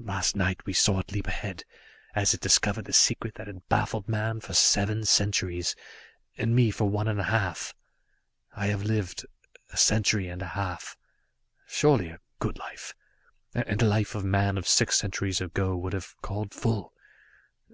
[0.00, 1.62] Last night we saw it leap ahead,
[2.14, 5.76] as it discovered the secret that had baffled man for seven centuries,
[6.38, 7.74] and me for one and a half.
[8.56, 9.26] I have lived
[9.68, 10.96] a century and a half.
[11.66, 12.94] Surely a good life,
[13.54, 16.94] and a life a man of six centuries ago would have called full.